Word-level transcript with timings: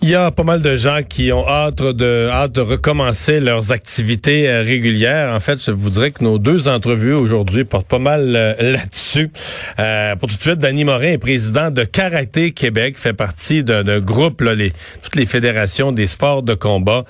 Il 0.00 0.08
y 0.08 0.14
a 0.14 0.30
pas 0.30 0.44
mal 0.44 0.62
de 0.62 0.76
gens 0.76 1.00
qui 1.02 1.32
ont 1.32 1.46
hâte 1.48 1.82
de, 1.82 2.28
hâte 2.30 2.52
de 2.52 2.60
recommencer 2.60 3.40
leurs 3.40 3.72
activités 3.72 4.48
euh, 4.48 4.62
régulières. 4.62 5.34
En 5.34 5.40
fait, 5.40 5.60
je 5.60 5.72
vous 5.72 5.90
dirais 5.90 6.12
que 6.12 6.22
nos 6.22 6.38
deux 6.38 6.68
entrevues 6.68 7.14
aujourd'hui 7.14 7.64
portent 7.64 7.88
pas 7.88 7.98
mal 7.98 8.36
euh, 8.36 8.54
là-dessus. 8.74 9.32
Euh, 9.80 10.14
pour 10.14 10.28
tout 10.28 10.36
de 10.36 10.40
suite, 10.40 10.60
Danny 10.60 10.84
Morin 10.84 11.12
est 11.12 11.18
président 11.18 11.72
de 11.72 11.82
Karaté 11.82 12.52
Québec, 12.52 12.96
fait 12.96 13.12
partie 13.12 13.64
d'un 13.64 13.98
groupe, 13.98 14.40
là, 14.40 14.54
les, 14.54 14.72
toutes 15.02 15.16
les 15.16 15.26
fédérations 15.26 15.90
des 15.90 16.06
sports 16.06 16.44
de 16.44 16.54
combat 16.54 17.04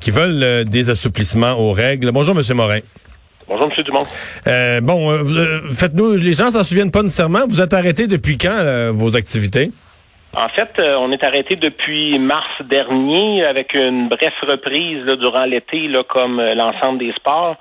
qui 0.00 0.10
veulent 0.10 0.64
des 0.64 0.90
assouplissements 0.90 1.52
aux 1.52 1.72
règles. 1.72 2.10
Bonjour, 2.12 2.34
Monsieur 2.34 2.54
Morin. 2.54 2.80
Bonjour, 3.48 3.66
M. 3.66 3.84
Dumont. 3.84 4.82
bon, 4.82 5.24
faites-nous, 5.70 6.16
les 6.16 6.34
gens 6.34 6.50
s'en 6.50 6.64
souviennent 6.64 6.90
pas 6.90 7.02
nécessairement. 7.02 7.46
Vous 7.48 7.60
êtes 7.60 7.72
arrêté 7.72 8.06
depuis 8.06 8.36
quand 8.36 8.92
vos 8.92 9.16
activités? 9.16 9.70
En 10.36 10.48
fait, 10.48 10.78
euh, 10.78 10.96
on 10.98 11.10
est 11.10 11.24
arrêté 11.24 11.56
depuis 11.56 12.18
mars 12.18 12.50
dernier 12.60 13.44
avec 13.44 13.74
une 13.74 14.08
brève 14.08 14.32
reprise 14.42 15.04
durant 15.18 15.44
l'été, 15.44 15.90
comme 16.08 16.38
euh, 16.38 16.54
l'ensemble 16.54 16.98
des 16.98 17.12
sports. 17.12 17.56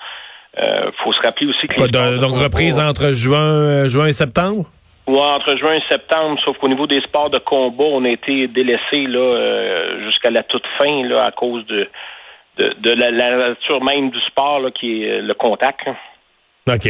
Euh, 0.61 0.91
faut 1.03 1.11
se 1.11 1.21
rappeler 1.21 1.47
aussi 1.47 1.67
que 1.67 1.87
donc 2.19 2.35
reprise 2.35 2.79
entre 2.79 3.13
juin, 3.13 3.39
euh, 3.39 3.85
juin 3.85 4.07
et 4.07 4.13
septembre? 4.13 4.65
Oui, 5.07 5.19
entre 5.19 5.57
juin 5.57 5.73
et 5.73 5.83
septembre, 5.89 6.39
sauf 6.45 6.57
qu'au 6.57 6.67
niveau 6.67 6.85
des 6.85 7.01
sports 7.01 7.29
de 7.29 7.39
combat, 7.39 7.85
on 7.85 8.03
a 8.05 8.09
été 8.09 8.47
délaissé 8.47 9.07
là 9.07 9.99
jusqu'à 10.05 10.29
la 10.29 10.43
toute 10.43 10.65
fin 10.77 11.03
là 11.07 11.25
à 11.25 11.31
cause 11.31 11.65
de 11.65 11.87
de, 12.59 12.75
de 12.79 12.91
la, 12.91 13.11
nature 13.11 13.83
même 13.83 14.09
du 14.09 14.19
sport 14.21 14.59
là, 14.59 14.69
qui 14.71 15.03
est 15.03 15.21
le 15.21 15.33
contact. 15.33 15.87
OK. 16.67 16.87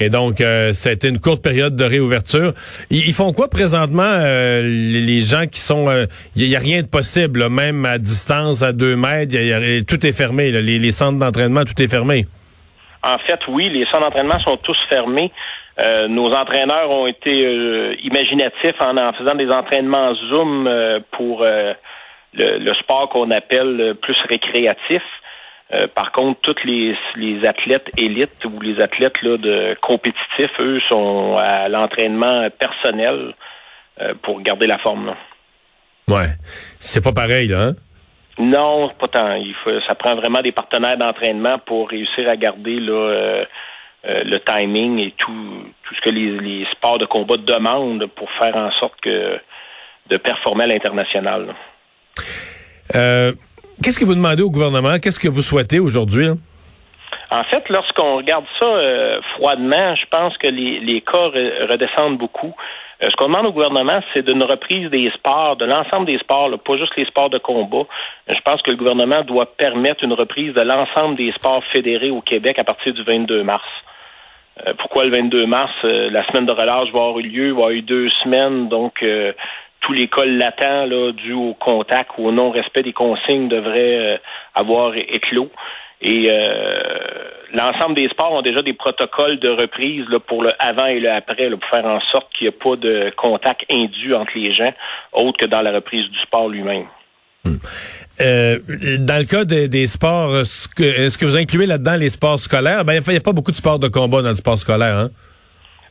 Et 0.00 0.10
donc, 0.10 0.40
euh, 0.40 0.72
ça 0.72 0.90
a 0.90 0.92
été 0.92 1.08
une 1.08 1.20
courte 1.20 1.42
période 1.42 1.76
de 1.76 1.84
réouverture. 1.84 2.52
Ils, 2.90 3.12
font 3.12 3.32
quoi 3.32 3.48
présentement, 3.48 4.02
euh, 4.02 4.62
les, 4.62 5.20
gens 5.22 5.46
qui 5.46 5.60
sont... 5.60 5.86
Il 5.90 6.42
euh, 6.42 6.46
n'y 6.48 6.56
a, 6.56 6.58
rien 6.58 6.82
de 6.82 6.88
possible, 6.88 7.48
même 7.48 7.84
à 7.84 7.98
distance, 7.98 8.62
à 8.62 8.72
deux 8.72 8.96
mètres, 8.96 9.34
tout 9.86 10.06
est 10.06 10.12
fermé. 10.12 10.50
les, 10.50 10.92
centres 10.92 11.18
d'entraînement, 11.18 11.64
tout 11.64 11.80
est 11.80 11.90
fermé. 11.90 12.26
En 13.02 13.18
fait, 13.18 13.40
oui, 13.48 13.68
les 13.68 13.84
centres 13.86 14.04
d'entraînement 14.04 14.38
sont 14.38 14.56
tous 14.58 14.78
fermés. 14.88 15.30
nos 16.08 16.26
entraîneurs 16.26 16.90
ont 16.90 17.06
été 17.06 17.42
imaginatifs 18.02 18.80
en, 18.80 18.96
en 18.96 19.12
faisant 19.12 19.34
des 19.34 19.50
entraînements 19.50 20.14
Zoom 20.30 20.68
pour 21.12 21.44
le, 21.44 21.74
le, 22.32 22.74
sport 22.74 23.08
qu'on 23.10 23.30
appelle 23.30 23.94
plus 24.00 24.16
récréatif. 24.28 25.02
Euh, 25.72 25.86
par 25.94 26.12
contre, 26.12 26.40
tous 26.42 26.64
les, 26.64 26.94
les 27.16 27.46
athlètes 27.46 27.88
élites 27.96 28.44
ou 28.44 28.60
les 28.60 28.80
athlètes 28.82 29.20
là, 29.22 29.36
de 29.38 29.76
compétitifs, 29.80 30.52
eux, 30.60 30.80
sont 30.90 31.32
à 31.38 31.68
l'entraînement 31.68 32.48
personnel 32.50 33.34
euh, 34.00 34.14
pour 34.22 34.42
garder 34.42 34.66
la 34.66 34.78
forme. 34.78 35.06
Là. 35.06 35.16
Ouais. 36.08 36.28
C'est 36.78 37.02
pas 37.02 37.12
pareil, 37.12 37.48
là, 37.48 37.68
hein? 37.68 37.74
Non, 38.38 38.90
pas 38.98 39.06
tant. 39.06 39.34
Il 39.34 39.54
faut, 39.62 39.80
ça 39.88 39.94
prend 39.94 40.16
vraiment 40.16 40.40
des 40.40 40.52
partenaires 40.52 40.96
d'entraînement 40.96 41.58
pour 41.58 41.88
réussir 41.88 42.28
à 42.28 42.36
garder 42.36 42.80
là, 42.80 42.92
euh, 42.92 43.44
le 44.02 44.38
timing 44.38 44.98
et 44.98 45.14
tout, 45.16 45.64
tout 45.84 45.94
ce 45.94 46.00
que 46.02 46.10
les, 46.10 46.38
les, 46.40 46.66
sports 46.72 46.98
de 46.98 47.06
combat 47.06 47.36
demandent 47.36 48.06
pour 48.06 48.28
faire 48.32 48.54
en 48.56 48.70
sorte 48.72 49.00
que 49.00 49.38
de 50.10 50.16
performer 50.18 50.64
à 50.64 50.66
l'international. 50.66 51.54
Euh, 52.94 53.32
Qu'est-ce 53.82 53.98
que 53.98 54.04
vous 54.04 54.14
demandez 54.14 54.42
au 54.42 54.50
gouvernement? 54.50 54.98
Qu'est-ce 54.98 55.18
que 55.20 55.28
vous 55.28 55.42
souhaitez 55.42 55.80
aujourd'hui? 55.80 56.28
En 57.30 57.42
fait, 57.44 57.68
lorsqu'on 57.68 58.16
regarde 58.16 58.44
ça 58.60 58.66
euh, 58.66 59.20
froidement, 59.34 59.96
je 59.96 60.04
pense 60.10 60.36
que 60.38 60.46
les, 60.46 60.78
les 60.80 61.00
cas 61.00 61.30
redescendent 61.68 62.18
beaucoup. 62.18 62.54
Euh, 63.02 63.08
ce 63.10 63.16
qu'on 63.16 63.26
demande 63.26 63.48
au 63.48 63.52
gouvernement, 63.52 64.00
c'est 64.14 64.24
d'une 64.24 64.44
reprise 64.44 64.88
des 64.90 65.10
sports, 65.10 65.56
de 65.56 65.64
l'ensemble 65.64 66.06
des 66.06 66.18
sports, 66.18 66.50
pas 66.64 66.76
juste 66.76 66.92
les 66.96 67.06
sports 67.06 67.30
de 67.30 67.38
combat. 67.38 67.86
Je 68.28 68.40
pense 68.44 68.62
que 68.62 68.70
le 68.70 68.76
gouvernement 68.76 69.22
doit 69.22 69.46
permettre 69.56 70.04
une 70.04 70.12
reprise 70.12 70.54
de 70.54 70.62
l'ensemble 70.62 71.16
des 71.16 71.32
sports 71.32 71.64
fédérés 71.72 72.10
au 72.10 72.20
Québec 72.20 72.58
à 72.60 72.64
partir 72.64 72.92
du 72.92 73.02
22 73.02 73.42
mars. 73.42 73.64
Euh, 74.64 74.74
pourquoi 74.78 75.04
le 75.04 75.10
22 75.10 75.46
mars? 75.46 75.72
la 75.82 76.24
semaine 76.28 76.46
de 76.46 76.52
relâche 76.52 76.92
va 76.92 77.00
avoir 77.00 77.18
eu 77.18 77.22
lieu, 77.22 77.46
va 77.46 77.48
y 77.48 77.62
avoir 77.62 77.70
eu 77.70 77.82
deux 77.82 78.08
semaines, 78.22 78.68
donc 78.68 79.04
tous 79.84 79.92
les 79.92 80.08
cas 80.08 80.24
latents 80.24 80.88
dus 81.12 81.34
au 81.34 81.54
contact 81.54 82.12
ou 82.18 82.28
au 82.28 82.32
non-respect 82.32 82.82
des 82.82 82.92
consignes 82.92 83.48
devraient 83.48 84.14
euh, 84.14 84.16
avoir 84.54 84.96
éclos. 84.96 85.50
Et 86.00 86.30
euh, 86.30 86.70
l'ensemble 87.52 87.94
des 87.94 88.08
sports 88.08 88.32
ont 88.32 88.42
déjà 88.42 88.62
des 88.62 88.72
protocoles 88.72 89.38
de 89.38 89.48
reprise 89.48 90.04
pour 90.26 90.42
le 90.42 90.50
avant 90.58 90.86
et 90.86 91.00
le 91.00 91.10
après, 91.10 91.50
pour 91.50 91.64
faire 91.70 91.86
en 91.86 92.00
sorte 92.12 92.26
qu'il 92.36 92.48
n'y 92.48 92.54
ait 92.54 92.58
pas 92.58 92.76
de 92.76 93.12
contact 93.16 93.64
indu 93.70 94.14
entre 94.14 94.32
les 94.34 94.52
gens, 94.52 94.72
autre 95.12 95.38
que 95.38 95.46
dans 95.46 95.62
la 95.62 95.72
reprise 95.72 96.08
du 96.10 96.18
sport 96.20 96.48
lui-même. 96.48 96.86
Hmm. 97.44 97.56
Euh, 98.20 98.58
dans 98.98 99.18
le 99.18 99.24
cas 99.24 99.44
des, 99.44 99.86
sports, 99.86 100.38
est-ce 100.38 100.68
que, 101.18 101.24
vous 101.24 101.36
incluez 101.36 101.66
là-dedans 101.66 101.96
les 101.96 102.10
sports 102.10 102.38
scolaires? 102.38 102.84
Ben, 102.84 103.02
il 103.06 103.10
n'y 103.10 103.16
a 103.16 103.20
pas 103.20 103.32
beaucoup 103.32 103.50
de 103.50 103.56
sports 103.56 103.78
de 103.78 103.88
combat 103.88 104.22
dans 104.22 104.30
le 104.30 104.36
sport 104.36 104.56
scolaire, 104.58 104.96
hein? 104.96 105.10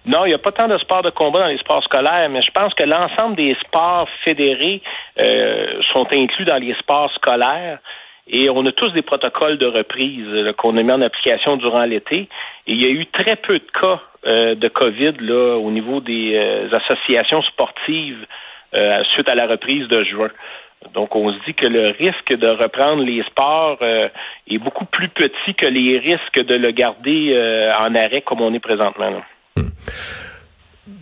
Non, 0.05 0.25
il 0.25 0.29
n'y 0.29 0.33
a 0.33 0.39
pas 0.39 0.51
tant 0.51 0.67
de 0.67 0.77
sports 0.79 1.01
de 1.01 1.11
combat 1.11 1.39
dans 1.39 1.47
les 1.47 1.57
sports 1.59 1.83
scolaires, 1.83 2.27
mais 2.29 2.41
je 2.41 2.51
pense 2.51 2.73
que 2.73 2.83
l'ensemble 2.83 3.37
des 3.37 3.55
sports 3.65 4.07
fédérés 4.25 4.81
euh, 5.19 5.81
sont 5.93 6.05
inclus 6.11 6.43
dans 6.43 6.57
les 6.57 6.73
sports 6.75 7.11
scolaires. 7.13 7.79
Et 8.27 8.49
on 8.49 8.65
a 8.65 8.71
tous 8.73 8.89
des 8.89 9.01
protocoles 9.01 9.57
de 9.57 9.65
reprise 9.65 10.53
qu'on 10.57 10.75
a 10.75 10.83
mis 10.83 10.91
en 10.91 11.01
application 11.01 11.55
durant 11.55 11.83
l'été. 11.83 12.27
Et 12.67 12.73
il 12.73 12.83
y 12.83 12.85
a 12.85 12.89
eu 12.89 13.05
très 13.07 13.37
peu 13.37 13.53
de 13.53 13.71
cas 13.79 14.01
euh, 14.27 14.55
de 14.55 14.67
COVID 14.67 15.13
là, 15.19 15.57
au 15.57 15.71
niveau 15.71 16.01
des 16.01 16.39
euh, 16.43 16.69
associations 16.71 17.41
sportives 17.43 18.25
suite 19.13 19.29
à 19.29 19.35
la 19.35 19.45
reprise 19.45 19.87
de 19.87 20.03
juin. 20.03 20.31
Donc, 20.95 21.15
on 21.15 21.31
se 21.31 21.37
dit 21.45 21.53
que 21.53 21.67
le 21.67 21.91
risque 21.91 22.35
de 22.35 22.49
reprendre 22.49 23.03
les 23.03 23.21
sports 23.25 23.77
est 23.83 24.57
beaucoup 24.57 24.85
plus 24.85 25.09
petit 25.09 25.53
que 25.53 25.67
les 25.67 25.99
risques 25.99 26.43
de 26.43 26.55
le 26.55 26.71
garder 26.71 27.69
en 27.79 27.93
arrêt 27.93 28.21
comme 28.21 28.41
on 28.41 28.51
est 28.51 28.59
présentement. 28.59 29.11
Là. 29.11 29.21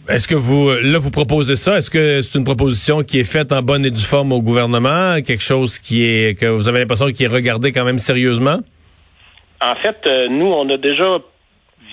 Est-ce 0.09 0.27
que 0.27 0.35
vous, 0.35 0.69
là, 0.71 0.99
vous 0.99 1.11
proposez 1.11 1.55
ça? 1.55 1.77
Est-ce 1.77 1.89
que 1.89 2.21
c'est 2.21 2.37
une 2.37 2.43
proposition 2.43 3.01
qui 3.01 3.19
est 3.19 3.31
faite 3.31 3.51
en 3.51 3.61
bonne 3.61 3.85
et 3.85 3.91
due 3.91 4.01
forme 4.01 4.31
au 4.33 4.41
gouvernement? 4.41 5.21
Quelque 5.21 5.43
chose 5.43 5.79
qui 5.79 6.03
est, 6.03 6.37
que 6.37 6.47
vous 6.47 6.67
avez 6.67 6.79
l'impression 6.79 7.07
qui 7.11 7.23
est 7.23 7.27
regardé 7.27 7.71
quand 7.71 7.85
même 7.85 7.97
sérieusement? 7.97 8.59
En 9.61 9.75
fait, 9.75 9.97
euh, 10.07 10.27
nous, 10.27 10.47
on 10.47 10.67
a 10.69 10.77
déjà, 10.77 11.19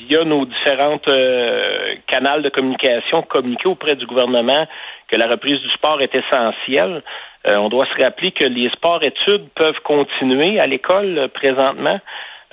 via 0.09 0.25
nos 0.25 0.47
différentes 0.47 1.07
euh, 1.09 1.95
canaux 2.07 2.41
de 2.41 2.49
communication, 2.49 3.23
communiqué 3.23 3.69
auprès 3.69 3.95
du 3.95 4.07
gouvernement 4.07 4.67
que 5.07 5.17
la 5.17 5.27
reprise 5.27 5.59
du 5.59 5.69
sport 5.71 6.01
est 6.01 6.15
essentielle. 6.15 7.03
Euh, 7.49 7.57
on 7.59 7.69
doit 7.69 7.87
se 7.87 8.03
rappeler 8.03 8.33
que 8.33 8.45
les 8.45 8.69
sports-études 8.71 9.49
peuvent 9.55 9.81
continuer 9.85 10.59
à 10.59 10.67
l'école 10.67 11.29
présentement. 11.35 12.01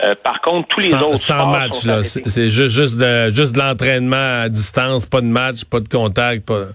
Euh, 0.03 0.13
par 0.21 0.41
contre, 0.41 0.67
tous 0.67 0.81
les 0.81 0.93
autres 0.93 1.17
sans 1.17 1.47
match 1.47 1.85
là, 1.85 2.03
c'est 2.03 2.49
juste 2.49 2.75
juste 2.75 2.97
de 2.97 3.29
juste 3.31 3.55
de 3.55 3.59
l'entraînement 3.59 4.41
à 4.41 4.49
distance, 4.49 5.05
pas 5.05 5.21
de 5.21 5.27
match, 5.27 5.63
pas 5.63 5.79
de 5.79 5.87
contact, 5.87 6.45
pas. 6.45 6.65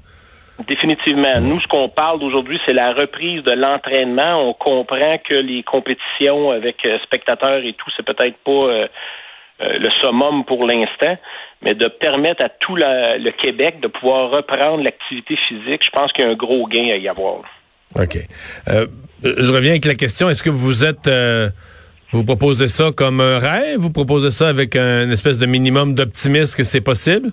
Définitivement. 0.67 1.41
Nous, 1.41 1.61
ce 1.61 1.67
qu'on 1.69 1.89
parle 1.89 2.21
d'aujourd'hui, 2.21 2.59
c'est 2.67 2.73
la 2.73 2.93
reprise 2.93 3.43
de 3.43 3.53
l'entraînement. 3.53 4.49
On 4.49 4.55
comprend 4.55 5.19
que 5.29 5.35
les 5.35 5.63
compétitions 5.63 6.51
avec 6.51 6.77
euh, 6.87 6.99
spectateurs 7.05 7.63
et 7.65 7.75
tout, 7.75 7.91
c'est 7.97 8.05
peut-être 8.05 8.37
pas 8.45 8.51
euh, 8.51 8.87
le 9.59 9.89
summum 10.03 10.45
pour 10.45 10.67
l'instant, 10.67 11.17
mais 11.63 11.75
de 11.75 11.89
permettre 11.89 12.45
à 12.45 12.49
tout 12.49 12.77
le 12.77 13.31
Québec 13.43 13.81
de 13.81 13.89
pouvoir 13.89 14.31
reprendre 14.31 14.83
l'activité 14.83 15.37
physique, 15.49 15.83
je 15.85 15.91
pense 15.91 16.13
qu'il 16.13 16.25
y 16.25 16.29
a 16.29 16.31
un 16.31 16.35
gros 16.35 16.67
gain 16.67 16.89
à 16.91 16.97
y 16.97 17.09
avoir. 17.09 17.43
OK. 17.99 18.19
je 19.23 19.53
reviens 19.53 19.73
avec 19.73 19.85
la 19.85 19.95
question. 19.95 20.31
Est-ce 20.31 20.43
que 20.43 20.51
vous 20.51 20.85
êtes 20.85 21.09
vous 22.13 22.25
proposez 22.25 22.69
ça 22.69 22.91
comme 22.97 23.21
un 23.21 23.39
rêve? 23.39 23.79
Vous 23.79 23.93
proposez 23.93 24.31
ça 24.31 24.49
avec 24.49 24.75
un 24.77 25.11
espèce 25.11 25.39
de 25.39 25.47
minimum 25.47 25.95
d'optimisme 25.95 26.57
que 26.57 26.65
c'est 26.65 26.81
possible? 26.81 27.31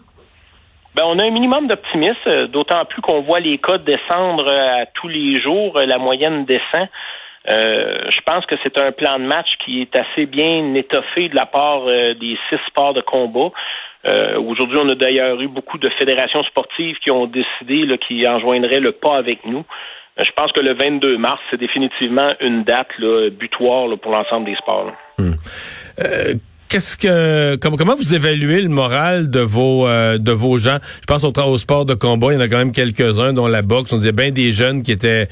Ben, 0.97 1.03
on 1.06 1.19
a 1.19 1.25
un 1.25 1.29
minimum 1.29 1.68
d'optimisme, 1.68 2.18
euh, 2.27 2.47
d'autant 2.47 2.83
plus 2.85 3.03
qu'on 3.03 3.21
voit 3.21 3.39
les 3.39 3.59
cas 3.59 3.77
descendre 3.77 4.47
euh, 4.47 4.81
à 4.81 4.85
tous 4.88 5.07
les 5.07 5.39
jours, 5.39 5.77
euh, 5.77 5.85
la 5.85 6.00
moyenne 6.00 6.44
descend. 6.45 6.88
je 7.47 8.21
pense 8.25 8.45
que 8.47 8.56
c'est 8.63 8.79
un 8.79 8.91
plan 8.91 9.19
de 9.19 9.25
match 9.25 9.47
qui 9.63 9.81
est 9.81 9.95
assez 9.95 10.25
bien 10.25 10.74
étoffé 10.74 11.30
de 11.30 11.35
la 11.35 11.45
part 11.45 11.85
des 11.85 12.38
six 12.50 12.59
sports 12.68 12.94
de 12.94 13.01
combat. 13.01 13.51
Aujourd'hui, 14.50 14.80
on 14.81 14.89
a 14.89 14.95
d'ailleurs 14.95 15.39
eu 15.39 15.47
beaucoup 15.47 15.77
de 15.77 15.89
fédérations 15.97 16.44
sportives 16.44 16.97
qui 16.97 17.09
ont 17.09 17.25
décidé 17.25 17.85
là, 17.85 17.97
qui 17.97 18.27
enjoindraient 18.27 18.81
le 18.81 18.91
pas 18.91 19.15
avec 19.18 19.45
nous. 19.45 19.63
Euh, 20.19 20.24
je 20.24 20.31
pense 20.36 20.52
que 20.52 20.62
le 20.62 20.74
22 20.74 21.18
mars, 21.18 21.40
c'est 21.50 21.60
définitivement 21.60 22.30
une 22.42 22.64
date 22.64 22.90
là, 23.00 23.30
butoir 23.30 23.88
pour 24.00 24.12
l'ensemble 24.12 24.46
des 24.46 24.56
sports. 24.56 24.92
Hmm. 25.18 25.34
Euh, 26.00 26.36
qu'est-ce 26.69 26.98
que 26.98 27.56
comment, 27.58 27.78
comment 27.78 27.96
vous 27.96 28.14
évaluez 28.14 28.62
le 28.62 28.69
moral 28.69 29.30
de 29.30 29.40
vos 29.40 29.88
euh, 29.88 30.18
de 30.18 30.31
vos 30.31 30.58
gens? 30.58 30.78
Je 31.02 31.06
pense 31.06 31.24
au, 31.24 31.31
au 31.31 31.58
sport 31.58 31.86
de 31.86 31.94
combat, 31.94 32.28
il 32.31 32.36
y 32.36 32.38
en 32.38 32.42
a 32.42 32.48
quand 32.48 32.58
même 32.58 32.72
quelques-uns, 32.72 33.34
dont 33.34 33.48
la 33.48 33.62
boxe. 33.62 33.94
On 33.94 33.98
disait 33.98 34.12
bien 34.12 34.31
des 34.31 34.52
jeunes 34.52 34.84
qui 34.84 34.92
étaient 34.92 35.28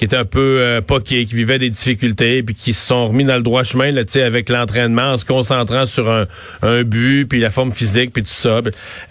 qui 0.00 0.06
étaient 0.06 0.16
un 0.16 0.24
peu 0.24 0.60
euh, 0.62 0.80
poqués, 0.80 1.26
qui 1.26 1.34
vivaient 1.34 1.58
des 1.58 1.68
difficultés, 1.68 2.42
puis 2.42 2.54
qui 2.54 2.72
se 2.72 2.86
sont 2.86 3.08
remis 3.08 3.24
dans 3.24 3.36
le 3.36 3.42
droit 3.42 3.64
chemin 3.64 3.92
là, 3.92 4.00
avec 4.24 4.48
l'entraînement, 4.48 5.12
en 5.12 5.18
se 5.18 5.26
concentrant 5.26 5.84
sur 5.84 6.10
un, 6.10 6.24
un 6.62 6.84
but, 6.84 7.26
puis 7.26 7.38
la 7.38 7.50
forme 7.50 7.70
physique, 7.70 8.14
puis 8.14 8.22
tout 8.22 8.30
ça. 8.30 8.62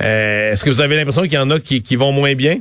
Euh, 0.02 0.52
Est-ce 0.52 0.66
que 0.66 0.72
vous 0.72 0.82
avez 0.82 0.96
l'impression 0.96 1.22
qu'il 1.22 1.34
y 1.34 1.38
en 1.38 1.52
a 1.52 1.60
qui, 1.60 1.84
qui 1.84 1.96
vont 1.96 2.12
moins 2.12 2.34
bien? 2.34 2.58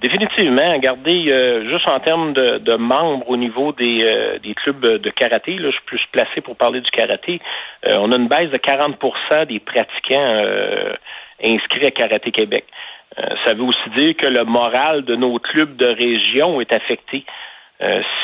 Définitivement. 0.00 0.74
Regardez, 0.74 1.32
euh, 1.32 1.70
juste 1.70 1.88
en 1.88 1.98
termes 2.00 2.34
de, 2.34 2.58
de, 2.58 2.74
membres 2.74 3.28
au 3.30 3.36
niveau 3.38 3.72
des, 3.72 4.04
euh, 4.06 4.38
des 4.40 4.54
clubs 4.54 4.78
de 4.80 5.10
karaté, 5.10 5.56
là, 5.56 5.70
je 5.70 5.76
suis 5.76 5.86
plus 5.86 6.00
placé 6.12 6.42
pour 6.42 6.56
parler 6.56 6.82
du 6.82 6.90
karaté, 6.90 7.40
euh, 7.88 7.96
on 8.00 8.12
a 8.12 8.16
une 8.16 8.28
baisse 8.28 8.50
de 8.50 8.58
40% 8.58 9.46
des 9.46 9.58
pratiquants 9.58 10.28
inscrits 11.42 11.86
à 11.86 11.90
Karaté 11.90 12.30
Québec. 12.30 12.64
ça 13.44 13.54
veut 13.54 13.62
aussi 13.62 13.90
dire 13.96 14.16
que 14.16 14.26
le 14.26 14.44
moral 14.44 15.04
de 15.04 15.16
nos 15.16 15.38
clubs 15.38 15.76
de 15.76 15.86
région 15.86 16.60
est 16.60 16.72
affecté. 16.72 17.24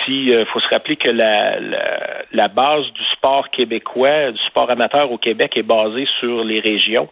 si 0.04 0.32
faut 0.52 0.60
se 0.60 0.68
rappeler 0.68 0.96
que 0.96 1.10
la, 1.10 1.60
la, 1.60 1.84
la, 2.32 2.48
base 2.48 2.84
du 2.92 3.04
sport 3.12 3.50
québécois, 3.50 4.32
du 4.32 4.42
sport 4.46 4.70
amateur 4.70 5.10
au 5.10 5.18
Québec 5.18 5.56
est 5.56 5.62
basée 5.62 6.06
sur 6.20 6.42
les 6.44 6.60
régions. 6.60 7.08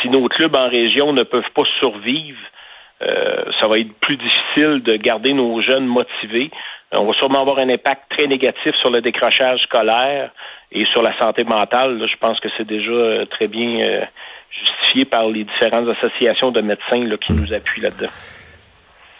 si 0.00 0.08
nos 0.08 0.28
clubs 0.28 0.54
en 0.54 0.68
région 0.68 1.12
ne 1.12 1.24
peuvent 1.24 1.52
pas 1.54 1.66
survivre, 1.80 2.38
euh, 3.00 3.44
ça 3.60 3.68
va 3.68 3.78
être 3.78 3.92
plus 4.00 4.16
difficile 4.16 4.82
de 4.82 4.96
garder 4.96 5.32
nos 5.32 5.62
jeunes 5.62 5.86
motivés. 5.86 6.50
On 6.92 7.04
va 7.04 7.12
sûrement 7.14 7.42
avoir 7.42 7.58
un 7.58 7.68
impact 7.68 8.02
très 8.10 8.26
négatif 8.26 8.74
sur 8.80 8.90
le 8.90 9.00
décrochage 9.00 9.60
scolaire 9.60 10.30
et 10.72 10.84
sur 10.92 11.02
la 11.02 11.16
santé 11.18 11.44
mentale. 11.44 12.00
je 12.00 12.16
pense 12.18 12.40
que 12.40 12.48
c'est 12.56 12.66
déjà 12.66 12.90
euh, 12.90 13.24
très 13.26 13.46
bien 13.46 13.78
euh, 13.86 14.00
justifié 14.50 15.04
par 15.04 15.28
les 15.28 15.44
différentes 15.44 15.88
associations 15.96 16.50
de 16.50 16.60
médecins 16.60 17.04
qui 17.24 17.32
nous 17.32 17.52
appuient 17.52 17.82
là-dedans. 17.82 18.10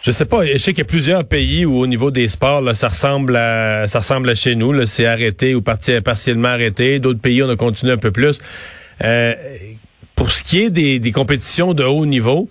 Je 0.01 0.11
sais 0.11 0.27
pas, 0.27 0.45
je 0.45 0.57
sais 0.57 0.71
qu'il 0.71 0.79
y 0.83 0.87
a 0.87 0.89
plusieurs 0.89 1.27
pays 1.27 1.65
où 1.65 1.77
au 1.77 1.87
niveau 1.87 2.09
des 2.09 2.27
sports, 2.29 2.63
ça 2.73 2.87
ressemble 2.87 3.35
à 3.35 3.85
ça 3.87 3.99
ressemble 3.99 4.29
à 4.29 4.35
chez 4.35 4.55
nous. 4.55 4.85
C'est 4.85 5.05
arrêté 5.05 5.55
ou 5.55 5.61
partiellement 5.61 6.47
arrêté. 6.47 6.99
D'autres 6.99 7.21
pays, 7.21 7.43
on 7.43 7.49
a 7.49 7.57
continué 7.57 7.91
un 7.91 7.97
peu 7.97 8.11
plus. 8.11 8.39
pour 10.15 10.31
ce 10.31 10.43
qui 10.43 10.63
est 10.63 10.69
des 10.69 11.11
compétitions 11.11 11.73
de 11.73 11.83
haut 11.83 12.05
niveau, 12.05 12.49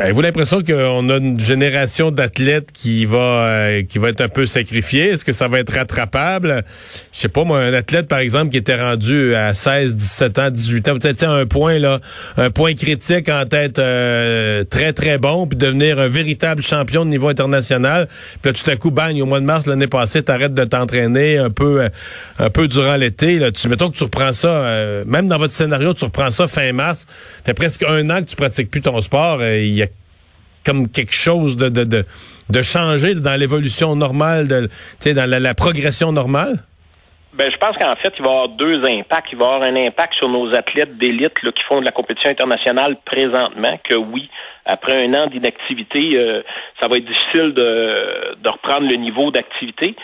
avez-vous 0.00 0.22
l'impression 0.22 0.62
qu'on 0.62 1.08
a 1.10 1.16
une 1.16 1.38
génération 1.38 2.10
d'athlètes 2.10 2.70
qui 2.72 3.04
va 3.04 3.18
euh, 3.18 3.82
qui 3.82 3.98
va 3.98 4.08
être 4.08 4.20
un 4.20 4.28
peu 4.28 4.46
sacrifiée? 4.46 5.10
Est-ce 5.10 5.24
que 5.24 5.32
ça 5.32 5.48
va 5.48 5.60
être 5.60 5.72
rattrapable? 5.72 6.64
Je 7.12 7.18
sais 7.18 7.28
pas, 7.28 7.44
moi, 7.44 7.60
un 7.60 7.74
athlète, 7.74 8.08
par 8.08 8.18
exemple, 8.18 8.50
qui 8.50 8.56
était 8.56 8.80
rendu 8.80 9.34
à 9.34 9.52
16, 9.52 9.96
17 9.96 10.38
ans, 10.38 10.50
18 10.50 10.88
ans, 10.88 10.98
peut-être 10.98 11.24
un 11.24 11.44
point, 11.46 11.78
là, 11.78 12.00
un 12.36 12.50
point 12.50 12.74
critique 12.74 13.28
en 13.28 13.44
tête 13.44 13.78
euh, 13.78 14.64
très, 14.64 14.92
très 14.92 15.18
bon, 15.18 15.46
puis 15.46 15.58
devenir 15.58 15.98
un 15.98 16.08
véritable 16.08 16.62
champion 16.62 17.04
de 17.04 17.10
niveau 17.10 17.28
international. 17.28 18.08
Puis 18.42 18.52
là, 18.52 18.58
tout 18.58 18.70
à 18.70 18.76
coup, 18.76 18.90
bang, 18.90 19.20
au 19.20 19.26
mois 19.26 19.40
de 19.40 19.44
mars 19.44 19.66
l'année 19.66 19.86
passée, 19.86 20.22
t'arrêtes 20.22 20.54
de 20.54 20.64
t'entraîner 20.64 21.36
un 21.38 21.50
peu 21.50 21.82
euh, 21.82 21.88
un 22.38 22.50
peu 22.50 22.68
durant 22.68 22.96
l'été. 22.96 23.38
Là. 23.38 23.52
Tu 23.52 23.68
mettons 23.68 23.90
que 23.90 23.96
tu 23.96 24.04
reprends 24.04 24.32
ça, 24.32 24.64
même 25.06 25.28
dans 25.28 25.38
votre 25.38 25.52
scénario, 25.52 25.92
tu 25.92 26.04
reprends 26.04 26.30
ça 26.30 26.48
fin 26.48 26.72
mars. 26.72 27.06
Fait 27.44 27.54
presque 27.54 27.84
un 27.86 28.08
an 28.10 28.22
que 28.22 28.30
tu 28.30 28.36
pratiques 28.36 28.70
plus 28.70 28.80
ton 28.80 29.00
sport. 29.00 29.44
Il 29.44 29.74
y 29.74 29.82
a 29.82 29.86
comme 30.64 30.88
quelque 30.88 31.14
chose 31.14 31.56
de, 31.56 31.68
de, 31.68 31.84
de, 31.84 32.04
de 32.48 32.62
changer 32.62 33.14
dans 33.14 33.38
l'évolution 33.38 33.96
normale, 33.96 34.48
de, 34.48 34.68
dans 35.12 35.30
la, 35.30 35.54
progression 35.54 36.12
normale? 36.12 36.58
Ben, 37.32 37.50
je 37.50 37.56
pense 37.58 37.76
qu'en 37.78 37.94
fait, 37.96 38.12
il 38.18 38.24
va 38.24 38.28
y 38.28 38.32
avoir 38.32 38.48
deux 38.48 38.84
impacts. 38.84 39.28
Il 39.32 39.38
va 39.38 39.44
y 39.44 39.48
avoir 39.48 39.62
un 39.62 39.76
impact 39.76 40.14
sur 40.14 40.28
nos 40.28 40.52
athlètes 40.54 40.98
d'élite 40.98 41.34
qui 41.34 41.62
font 41.68 41.80
de 41.80 41.84
la 41.84 41.92
compétition 41.92 42.30
internationale 42.30 42.96
présentement, 43.04 43.78
que 43.88 43.94
oui, 43.94 44.28
après 44.66 45.06
un 45.06 45.14
an 45.14 45.26
d'inactivité, 45.28 46.10
euh, 46.16 46.42
ça 46.80 46.88
va 46.88 46.96
être 46.96 47.06
difficile 47.06 47.54
de, 47.54 48.36
de 48.42 48.48
reprendre 48.48 48.88
le 48.88 48.96
niveau 48.96 49.30
d'activité. 49.30 49.94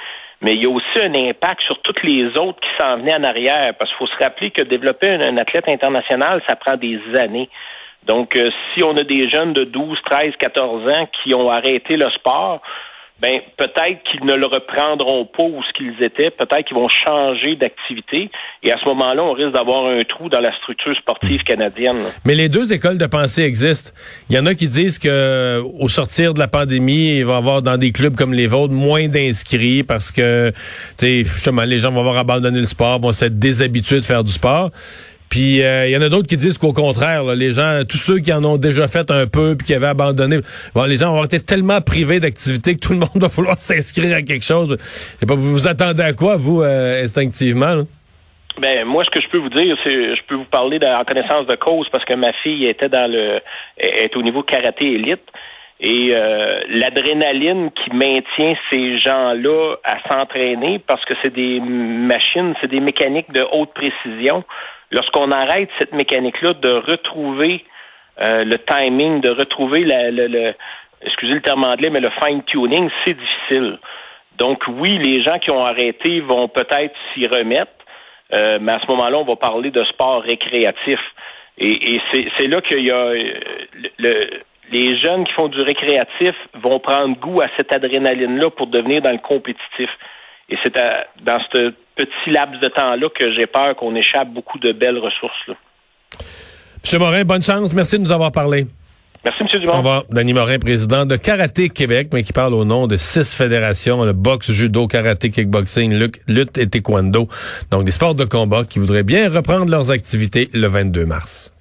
Mais 0.41 0.55
il 0.55 0.63
y 0.63 0.67
a 0.67 0.71
aussi 0.71 1.03
un 1.03 1.15
impact 1.15 1.63
sur 1.63 1.81
toutes 1.83 2.03
les 2.03 2.25
autres 2.39 2.61
qui 2.61 2.69
s'en 2.79 2.99
venaient 2.99 3.17
en 3.17 3.25
arrière. 3.25 3.75
Parce 3.79 3.91
qu'il 3.91 3.99
faut 3.99 4.07
se 4.07 4.23
rappeler 4.23 4.51
que 4.51 4.63
développer 4.63 5.09
un 5.09 5.37
athlète 5.39 5.69
international, 5.69 6.43
ça 6.47 6.57
prend 6.57 6.77
des 6.77 7.01
années. 7.19 7.49
Donc, 8.07 8.37
euh, 8.37 8.51
si 8.75 8.83
on 8.83 8.97
a 8.97 9.03
des 9.03 9.29
jeunes 9.29 9.53
de 9.53 9.65
12, 9.65 9.99
13, 10.09 10.33
14 10.39 10.89
ans 10.89 11.09
qui 11.23 11.35
ont 11.35 11.51
arrêté 11.51 11.97
le 11.97 12.09
sport, 12.11 12.63
ben 13.21 13.39
peut-être 13.57 14.03
qu'ils 14.11 14.25
ne 14.27 14.35
le 14.35 14.47
reprendront 14.47 15.25
pas 15.25 15.43
où 15.43 15.63
ce 15.63 15.73
qu'ils 15.73 16.05
étaient, 16.05 16.31
peut-être 16.31 16.67
qu'ils 16.67 16.77
vont 16.77 16.89
changer 16.89 17.57
d'activité 17.57 18.31
et 18.63 18.73
à 18.73 18.77
ce 18.79 18.85
moment-là, 18.85 19.25
on 19.25 19.33
risque 19.33 19.53
d'avoir 19.53 19.87
un 19.87 20.01
trou 20.01 20.29
dans 20.29 20.41
la 20.41 20.55
structure 20.59 20.95
sportive 20.97 21.43
canadienne. 21.45 21.97
Mais 22.27 22.35
les 22.35 22.51
deux 22.51 22.75
écoles 22.75 22.99
de 22.99 23.07
pensée 23.07 23.43
existent. 23.43 23.93
Il 24.29 24.37
y 24.37 24.39
en 24.39 24.45
a 24.45 24.55
qui 24.55 24.69
disent 24.69 24.99
que 24.99 25.63
au 25.81 25.89
sortir 25.89 26.35
de 26.35 26.39
la 26.39 26.49
pandémie, 26.49 27.19
il 27.19 27.25
va 27.25 27.35
y 27.35 27.37
avoir 27.37 27.63
dans 27.63 27.79
des 27.79 27.91
clubs 27.91 28.15
comme 28.15 28.35
les 28.35 28.47
vôtres 28.47 28.75
moins 28.75 29.09
d'inscrits 29.09 29.83
parce 29.83 30.13
que 30.13 30.53
tu 30.99 31.25
justement 31.25 31.63
les 31.65 31.79
gens 31.79 31.93
vont 31.93 32.01
avoir 32.01 32.19
abandonné 32.19 32.59
le 32.59 32.67
sport, 32.67 33.01
vont 33.01 33.13
s'être 33.13 33.39
déshabitués 33.39 34.01
de 34.01 34.05
faire 34.05 34.25
du 34.25 34.33
sport. 34.33 34.71
Puis 35.31 35.57
il 35.59 35.65
euh, 35.65 35.89
y 35.89 35.97
en 35.97 36.03
a 36.03 36.09
d'autres 36.09 36.29
qui 36.29 36.37
disent 36.37 36.59
qu'au 36.59 36.73
contraire, 36.73 37.25
les 37.25 37.53
gens, 37.53 37.83
tous 37.89 37.97
ceux 37.97 38.19
qui 38.19 38.33
en 38.33 38.45
ont 38.45 38.57
déjà 38.57 38.89
fait 38.89 39.11
un 39.11 39.27
peu 39.27 39.57
puis 39.57 39.67
qui 39.67 39.75
avaient 39.75 39.89
abandonné, 39.89 40.39
bon, 40.75 40.85
les 40.85 40.97
gens 40.97 41.17
ont 41.17 41.25
été 41.25 41.41
tellement 41.41 41.81
privés 41.81 42.21
d'activité 42.21 42.75
que 42.75 42.81
tout 42.81 42.93
le 42.93 42.99
monde 43.01 43.11
va 43.17 43.29
falloir 43.29 43.59
s'inscrire 43.59 44.17
à 44.17 44.23
quelque 44.23 44.45
chose. 44.45 44.77
pas, 45.27 45.35
vous 45.35 45.53
vous 45.53 45.69
attendez 45.69 46.03
à 46.03 46.13
quoi, 46.13 46.37
vous, 46.37 46.63
euh, 46.63 47.03
instinctivement? 47.03 47.83
Ben 48.61 48.87
moi, 48.87 49.05
ce 49.05 49.11
que 49.11 49.21
je 49.21 49.29
peux 49.29 49.39
vous 49.39 49.51
dire, 49.51 49.77
c'est 49.85 50.17
je 50.17 50.23
peux 50.27 50.37
vous 50.37 50.45
parler 50.45 50.79
en 50.83 51.05
connaissance 51.05 51.47
de 51.47 51.57
cause 51.57 51.87
parce 51.93 52.05
que 52.05 52.15
ma 52.15 52.33
fille 52.43 52.65
était 52.65 52.89
dans 52.89 53.11
le 53.11 53.41
est 53.77 54.17
au 54.17 54.23
niveau 54.23 54.43
karaté 54.43 54.95
élite. 54.95 55.21
Et 55.79 56.09
euh, 56.13 56.61
l'adrénaline 56.69 57.71
qui 57.73 57.95
maintient 57.95 58.55
ces 58.71 58.99
gens-là 58.99 59.77
à 59.85 59.99
s'entraîner, 60.09 60.79
parce 60.79 61.05
que 61.05 61.13
c'est 61.23 61.35
des 61.35 61.61
machines, 61.61 62.55
c'est 62.63 62.71
des 62.71 62.81
mécaniques 62.81 63.31
de 63.33 63.45
haute 63.53 63.75
précision, 63.75 64.43
lorsqu'on 64.91 65.31
arrête 65.31 65.69
cette 65.79 65.93
mécanique-là 65.93 66.55
de 66.55 66.71
retrouver 66.71 67.65
euh, 68.23 68.45
le 68.45 68.59
timing, 68.59 69.21
de 69.21 69.31
retrouver 69.31 69.85
la, 69.85 70.11
le, 70.11 70.27
le, 70.27 70.55
excusez 71.03 71.35
le 71.35 71.43
terme 71.43 71.65
anglais, 71.65 71.91
mais 71.91 72.01
le 72.01 72.11
fine-tuning, 72.23 72.89
c'est 73.05 73.17
difficile. 73.17 73.79
Donc 74.39 74.63
oui, 74.69 74.99
les 74.99 75.23
gens 75.23 75.39
qui 75.39 75.51
ont 75.51 75.65
arrêté 75.65 76.21
vont 76.21 76.49
peut-être 76.49 76.95
s'y 77.13 77.27
remettre, 77.27 77.73
euh, 78.35 78.59
mais 78.61 78.73
à 78.73 78.81
ce 78.81 78.87
moment-là, 78.89 79.19
on 79.19 79.25
va 79.25 79.37
parler 79.37 79.71
de 79.71 79.85
sport 79.85 80.23
récréatif. 80.23 81.01
Et, 81.59 81.95
et 81.95 82.01
c'est 82.37 82.49
là 82.49 82.61
qu'il 82.61 82.87
y 82.87 82.91
a 82.91 83.13
le, 83.99 84.21
les 84.73 84.99
jeunes 85.01 85.25
qui 85.25 85.33
font 85.33 85.49
du 85.49 85.61
récréatif 85.61 86.35
vont 86.55 86.79
prendre 86.81 87.17
goût 87.19 87.41
à 87.41 87.47
cette 87.57 87.73
adrénaline-là 87.73 88.51
pour 88.51 88.67
devenir 88.67 89.01
dans 89.01 89.13
le 89.13 89.19
compétitif. 89.19 89.91
Et 90.49 90.59
c'est 90.63 90.75
dans 90.75 91.39
ce 91.53 91.73
petit 91.97 92.31
laps 92.31 92.61
de 92.61 92.69
temps-là 92.69 93.09
que 93.15 93.33
j'ai 93.35 93.47
peur 93.47 93.75
qu'on 93.77 93.95
échappe 93.95 94.29
beaucoup 94.29 94.59
de 94.59 94.73
belles 94.73 94.99
ressources. 94.99 95.49
Là. 95.49 95.55
M. 96.93 96.99
Morin, 97.01 97.25
bonne 97.25 97.43
chance. 97.43 97.73
Merci 97.75 97.99
de 97.99 98.03
nous 98.05 98.13
avoir 98.13 98.31
parlé. 98.31 98.67
Merci, 99.25 99.43
M. 99.43 99.61
Dumont. 99.61 99.73
Au 99.73 99.77
revoir. 99.79 100.05
Danny 100.09 100.33
Morin, 100.33 100.59
président 100.61 101.05
de 101.05 101.17
Karaté 101.17 101.69
Québec, 101.69 102.11
mais 102.13 102.23
qui 102.23 102.33
parle 102.33 102.55
au 102.55 102.65
nom 102.65 102.87
de 102.87 102.97
six 102.97 103.35
fédérations, 103.35 104.05
le 104.05 104.13
boxe, 104.13 104.53
judo, 104.53 104.87
karaté, 104.87 105.31
kickboxing, 105.31 106.11
lutte 106.29 106.59
et 106.59 106.69
taekwondo. 106.69 107.27
Donc, 107.73 107.85
des 107.85 107.91
sports 107.91 108.15
de 108.15 108.25
combat 108.25 108.65
qui 108.65 108.79
voudraient 108.79 109.03
bien 109.03 109.29
reprendre 109.29 109.69
leurs 109.69 109.91
activités 109.91 110.49
le 110.53 110.69
22 110.69 111.07
mars. 111.07 111.56